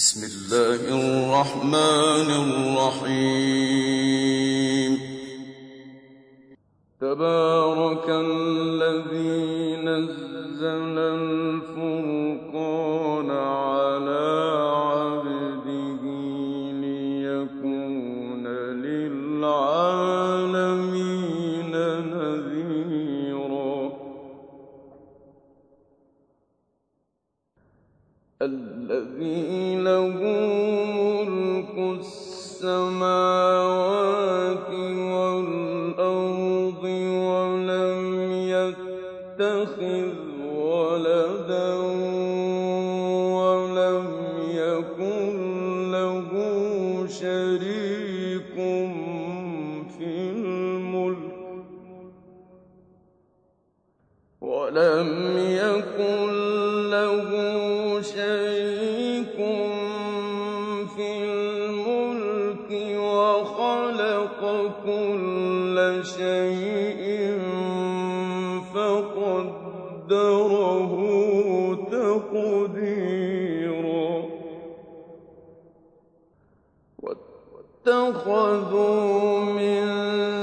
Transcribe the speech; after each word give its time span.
بسم 0.00 0.24
الله 0.24 0.80
الرحمن 0.96 2.28
الرحيم. 3.04 3.72
تبارك 7.00 7.49
بصيرا 73.10 74.24
واتخذوا 77.86 79.44
من 79.44 80.39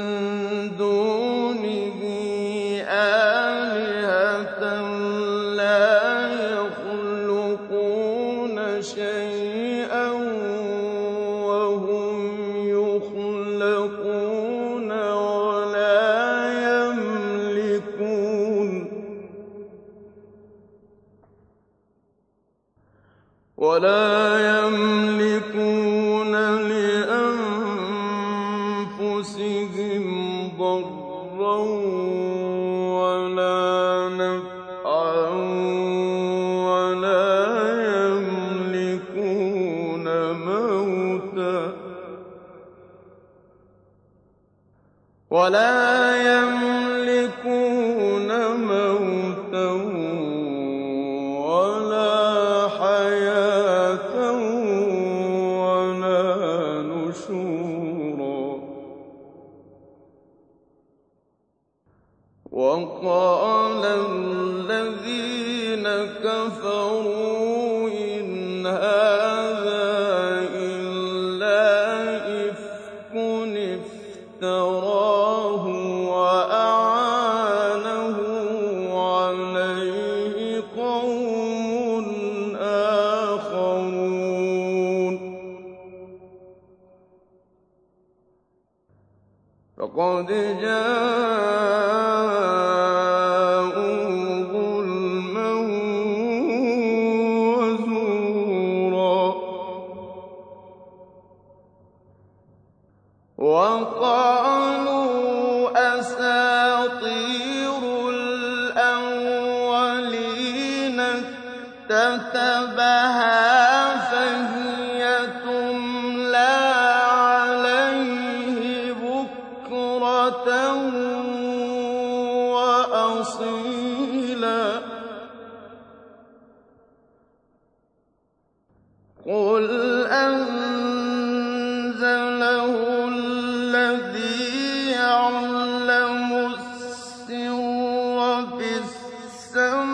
كَفَرُوا 66.27 67.36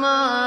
السَّمَاءِ 0.03 0.42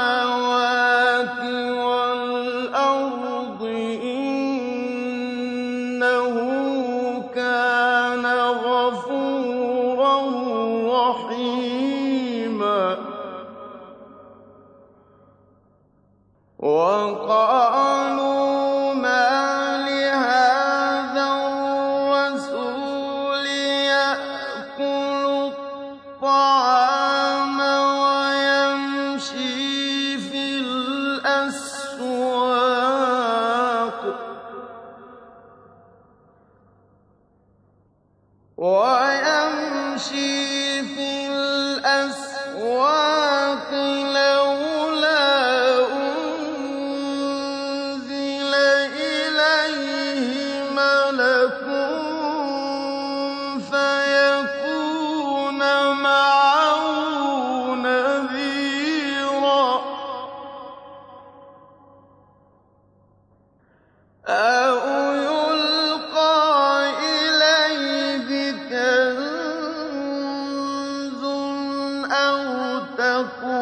لكم 73.27 73.56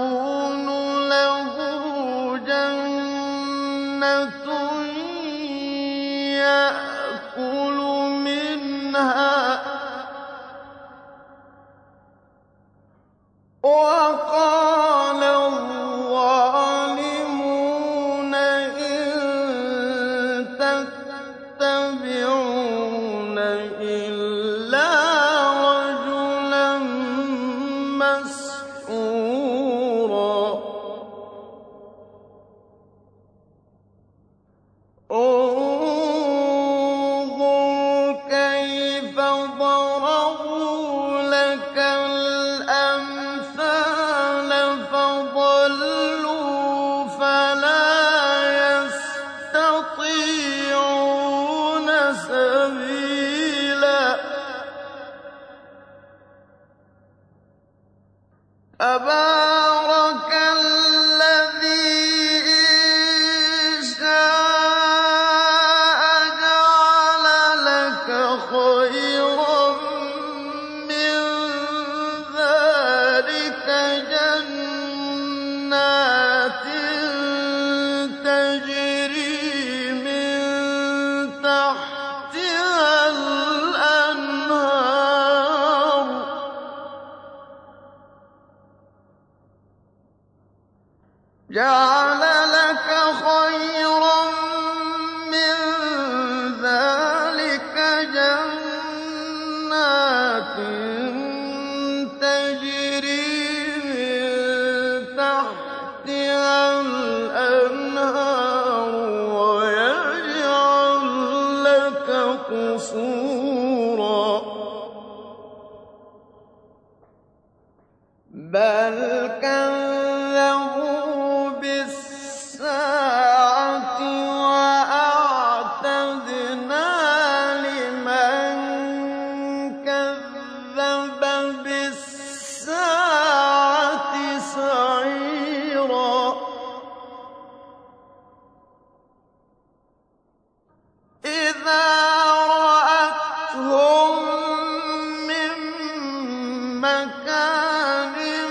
مَّكَانٍ 146.85 148.44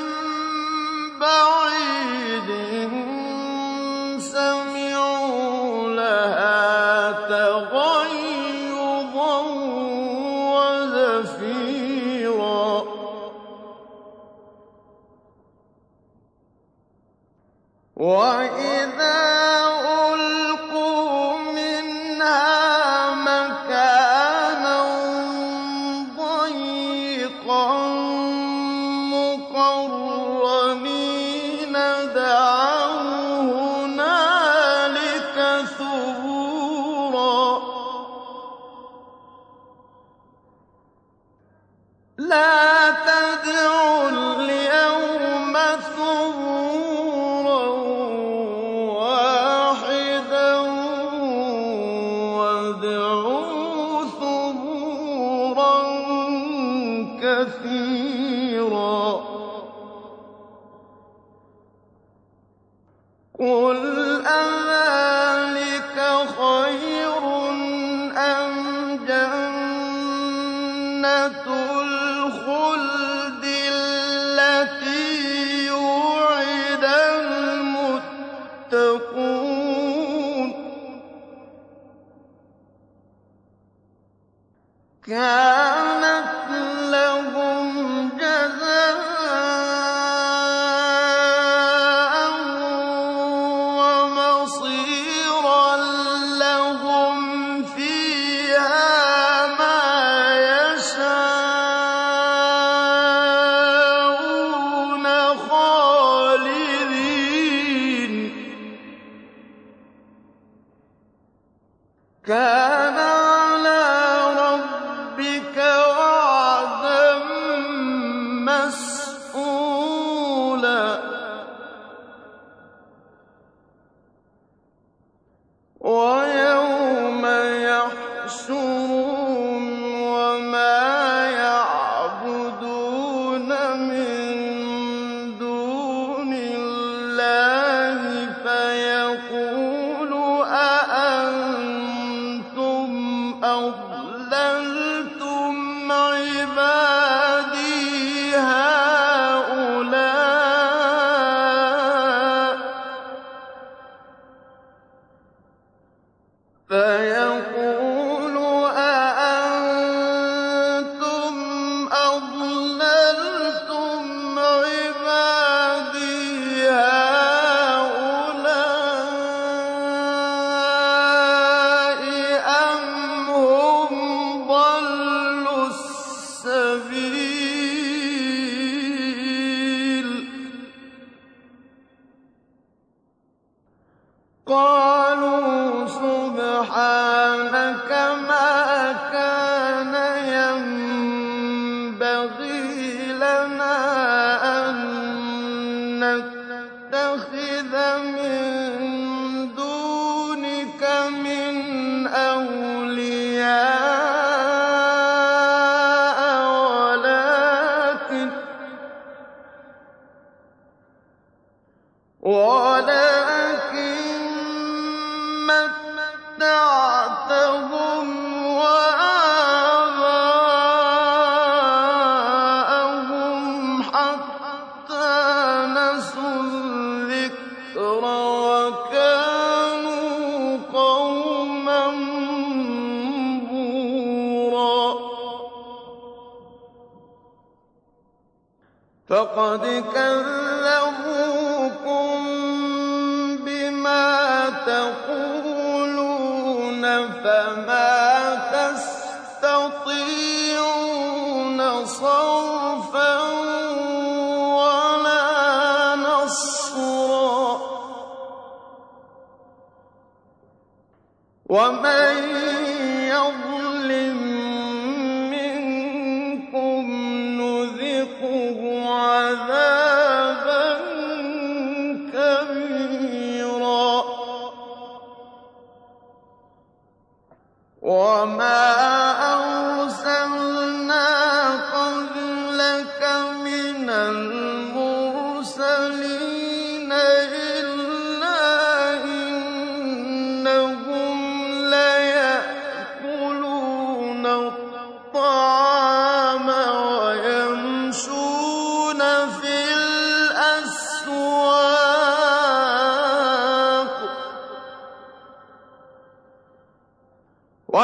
كَانَتْ 85.14 85.53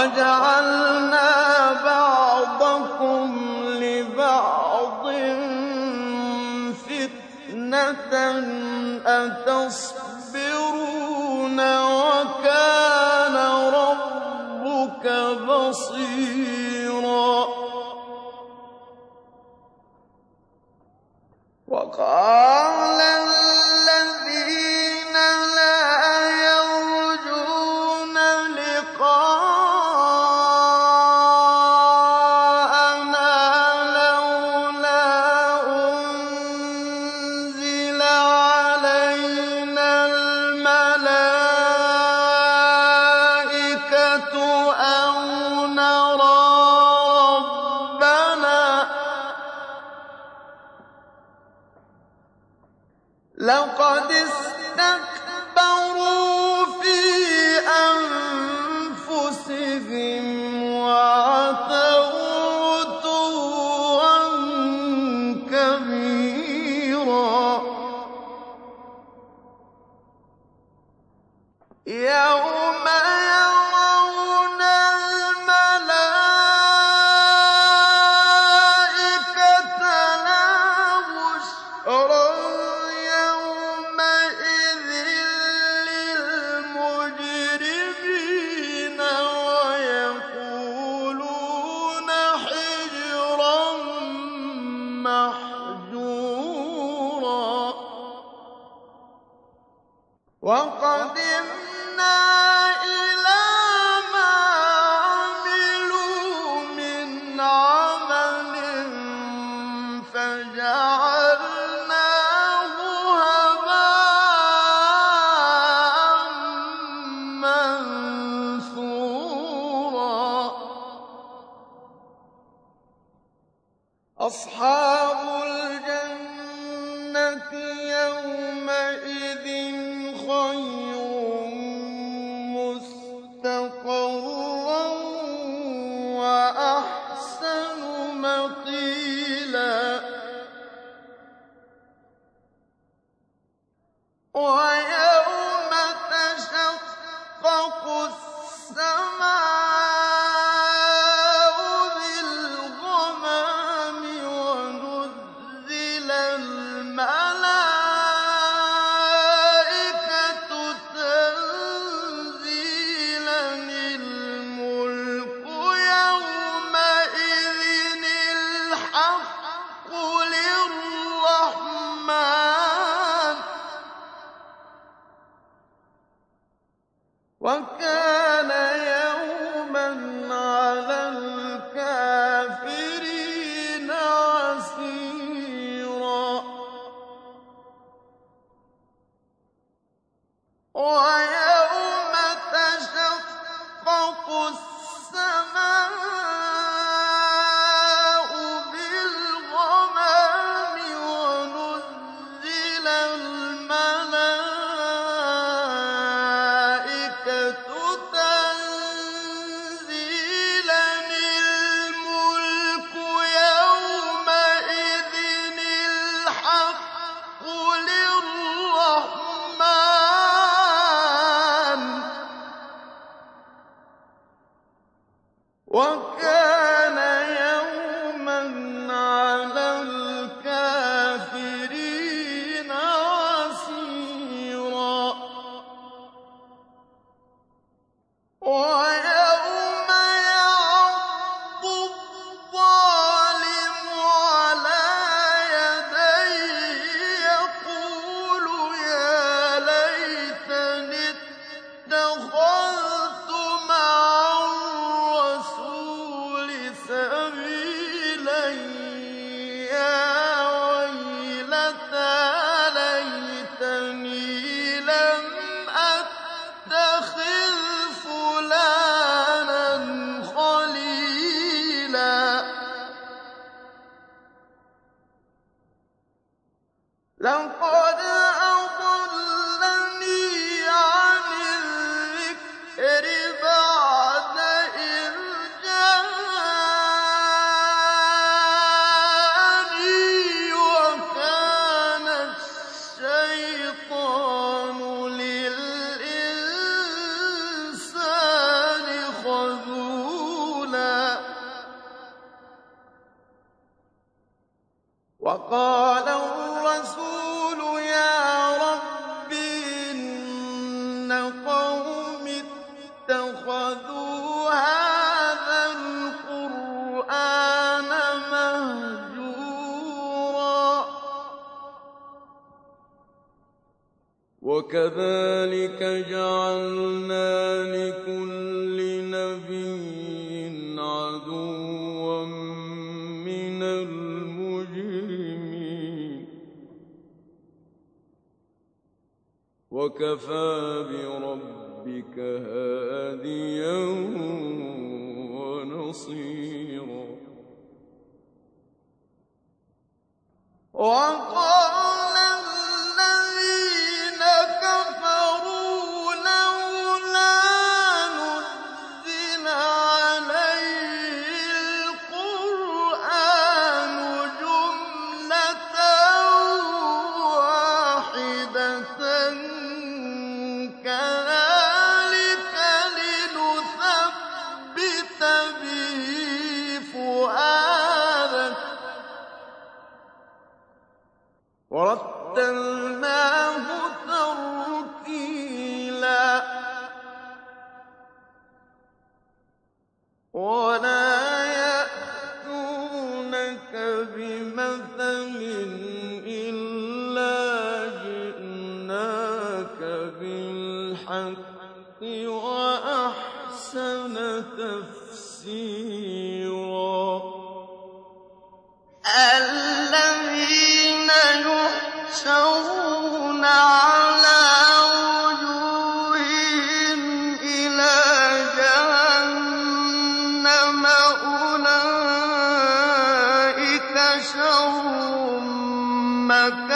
وَجَعَلْنَا 0.01 1.30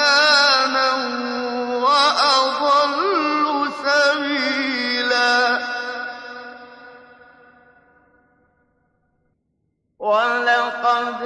مَّكَانًا 0.04 0.92
وَأَضَلُّ 1.84 3.72
سَبِيلًا. 3.84 5.58
وَلَقَدْ 9.98 11.22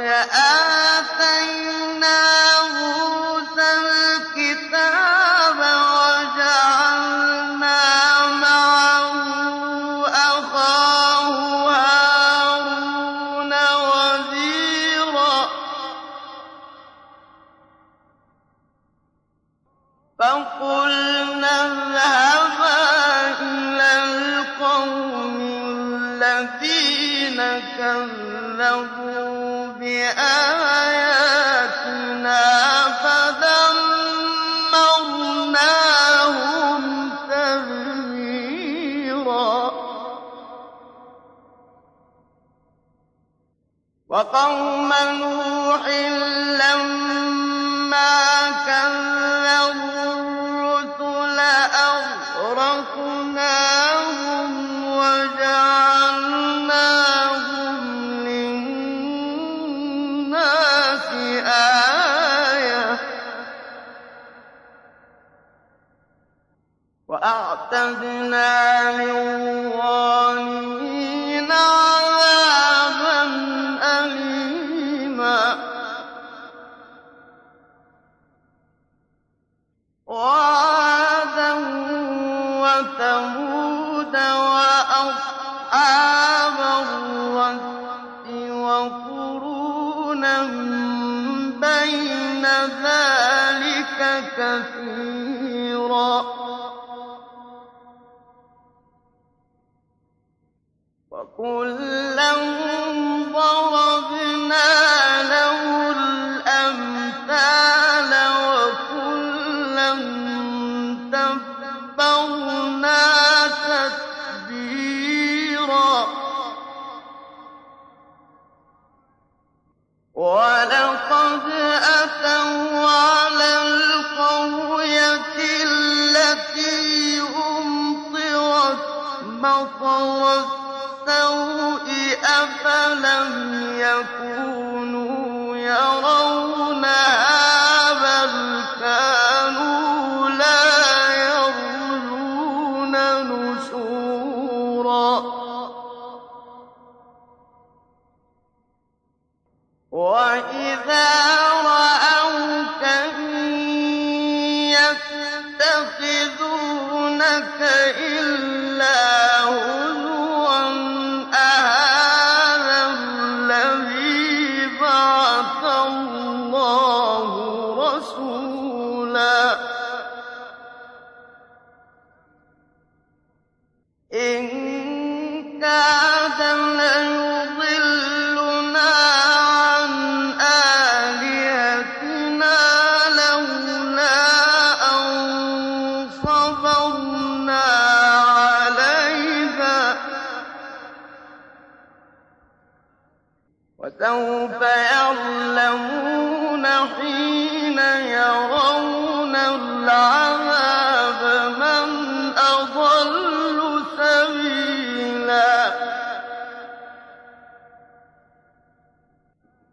وَأَعْتَدْنَا 67.72 68.67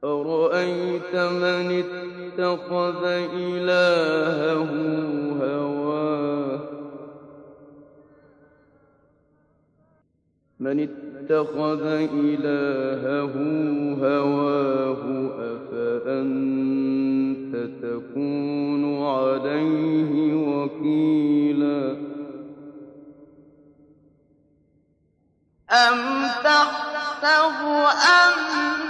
أرأيت 0.05 1.15
من 1.15 1.83
اتخذ 1.83 3.05
إلهه 3.33 4.71
هواه؟ 5.41 6.59
من 10.59 10.79
اتخذ 10.79 11.85
إلهه 12.13 13.35
هواه 14.01 15.01
أفأنت 15.55 16.75
تكون 17.83 19.03
عليه 19.03 20.33
وكيلا؟ 20.33 21.97
أم 25.71 26.25
تحسب 26.43 27.59
أن 28.15 28.85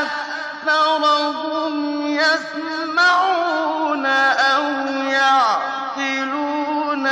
أَكْثَرَهُمْ 0.00 1.74
يَسْمَعُونَ 2.06 4.06
أَوْ 4.06 4.62
يَعْقِلُونَ 5.10 7.06
ۚ 7.06 7.08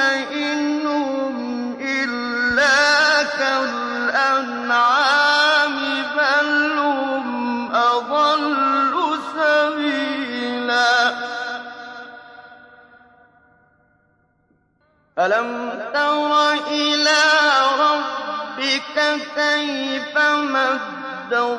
إِلَّا 1.80 3.22
كَالْأَنْعَامِ 3.38 4.94
ۖ 6.04 6.06
بَلْ 6.16 6.78
هُمْ 6.78 7.74
أَضَلُّ 7.74 9.18
سَبِيلًا 9.36 11.14
أَلَمْ 15.18 15.70
تَرَ 15.94 16.52
إِلَىٰ 16.52 17.24
رَبِّكَ 17.78 19.20
كَيْفَ 19.36 20.18
مَدَّ 20.18 21.58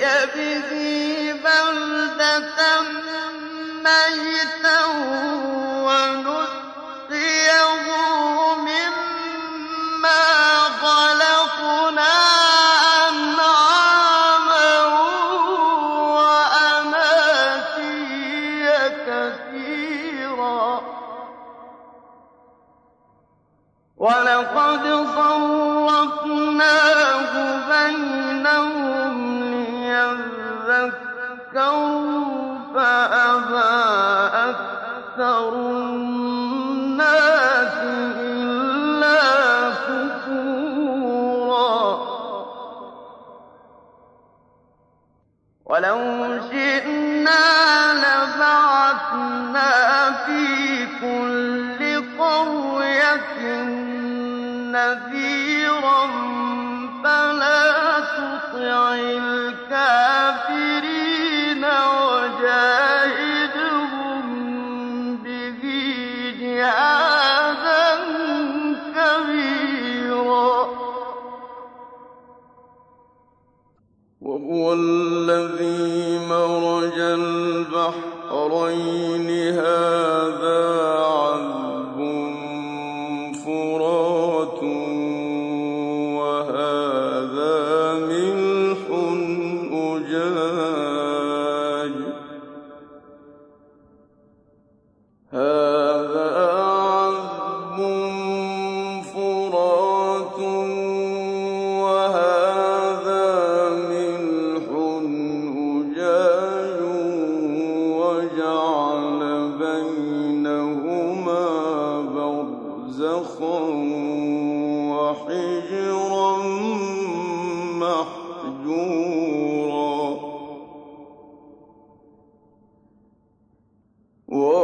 به 0.00 1.32
بلدة 1.44 2.80
ميتا 3.84 4.29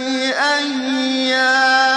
أيام 0.00 1.89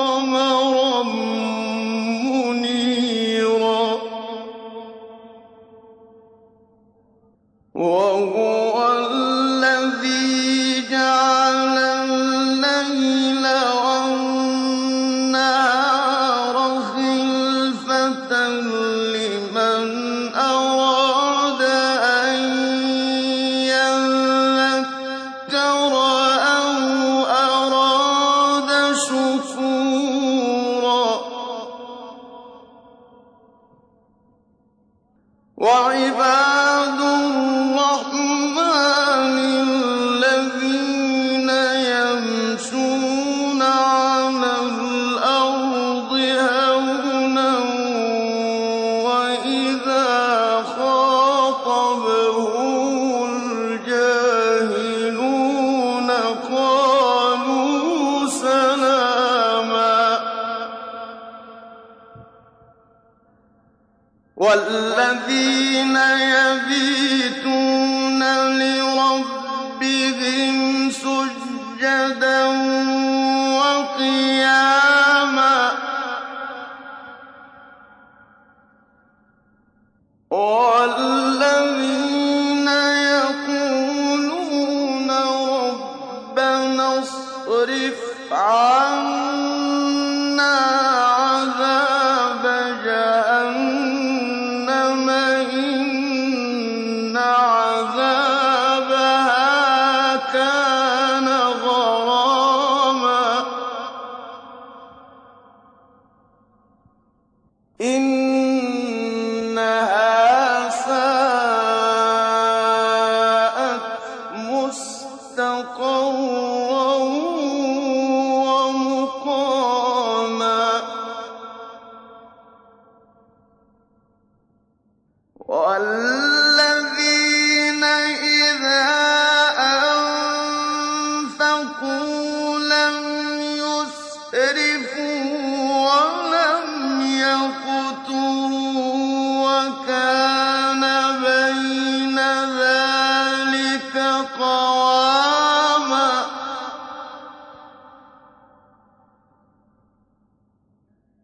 وَقَمَرًا 0.00 1.39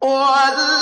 وال 0.06 0.75